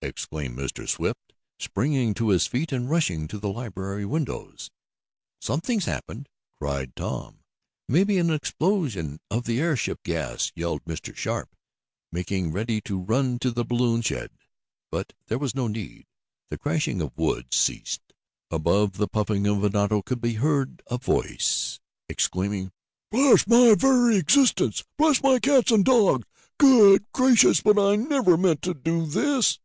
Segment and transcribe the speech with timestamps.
[0.00, 0.88] exclaimed Mr.
[0.88, 4.70] Swift, springing to his feet, and rushing to the library windows.
[5.40, 6.28] "Something's happened!"
[6.60, 7.40] cried Tom.
[7.88, 11.14] "Maybe an explosion of the airship gas!" yelled Mr.
[11.16, 11.48] Sharp,
[12.12, 14.30] making ready to run to the balloon shed.
[14.92, 16.06] But there was no need.
[16.48, 18.00] The crashing of wood ceased,
[18.50, 22.70] and, above the puffing of an auto could be heard a voice exclaiming:
[23.10, 24.84] "Bless my very existence!
[24.96, 26.24] Bless my cats and dogs!
[26.56, 27.60] Good gracious!
[27.60, 29.58] But I never meant to do this!"